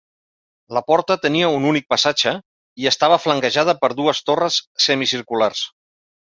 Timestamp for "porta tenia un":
0.87-1.67